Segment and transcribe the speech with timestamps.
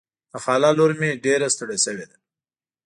[0.31, 2.17] د خاله لور مې ډېره ستړې شوې ده.